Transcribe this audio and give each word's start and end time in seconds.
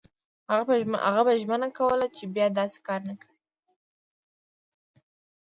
هغه 1.07 1.21
به 1.27 1.33
ژمنه 1.41 1.69
کوله 1.77 2.07
چې 2.15 2.23
بیا 2.35 2.47
داسې 2.59 2.77
کار 2.87 3.01
نه 3.09 3.15
کوي. 3.21 3.37